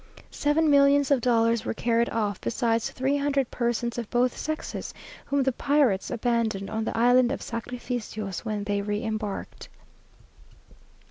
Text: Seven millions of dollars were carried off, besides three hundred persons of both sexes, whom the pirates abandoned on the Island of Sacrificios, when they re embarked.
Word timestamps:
Seven 0.31 0.67
millions 0.67 1.11
of 1.11 1.21
dollars 1.21 1.63
were 1.63 1.75
carried 1.75 2.09
off, 2.09 2.41
besides 2.41 2.89
three 2.89 3.17
hundred 3.17 3.51
persons 3.51 3.99
of 3.99 4.09
both 4.09 4.35
sexes, 4.35 4.95
whom 5.27 5.43
the 5.43 5.51
pirates 5.51 6.09
abandoned 6.09 6.71
on 6.71 6.85
the 6.85 6.97
Island 6.97 7.31
of 7.31 7.41
Sacrificios, 7.41 8.39
when 8.39 8.63
they 8.63 8.81
re 8.81 9.03
embarked. 9.03 9.69